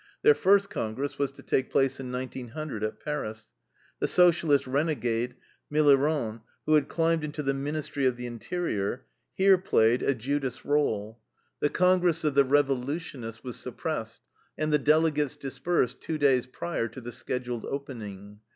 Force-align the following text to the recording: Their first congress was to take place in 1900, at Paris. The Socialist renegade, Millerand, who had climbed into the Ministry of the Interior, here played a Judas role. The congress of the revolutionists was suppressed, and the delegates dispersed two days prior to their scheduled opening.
Their 0.23 0.33
first 0.33 0.71
congress 0.71 1.19
was 1.19 1.31
to 1.33 1.43
take 1.43 1.69
place 1.69 1.99
in 1.99 2.11
1900, 2.11 2.83
at 2.83 2.99
Paris. 2.99 3.51
The 3.99 4.07
Socialist 4.07 4.65
renegade, 4.65 5.35
Millerand, 5.69 6.39
who 6.65 6.73
had 6.73 6.89
climbed 6.89 7.23
into 7.23 7.43
the 7.43 7.53
Ministry 7.53 8.07
of 8.07 8.15
the 8.17 8.25
Interior, 8.25 9.05
here 9.35 9.59
played 9.59 10.01
a 10.01 10.15
Judas 10.15 10.65
role. 10.65 11.19
The 11.59 11.69
congress 11.69 12.23
of 12.23 12.33
the 12.33 12.43
revolutionists 12.43 13.43
was 13.43 13.57
suppressed, 13.59 14.21
and 14.57 14.73
the 14.73 14.79
delegates 14.79 15.35
dispersed 15.35 16.01
two 16.01 16.17
days 16.17 16.47
prior 16.47 16.87
to 16.87 16.99
their 16.99 17.11
scheduled 17.11 17.65
opening. 17.65 18.39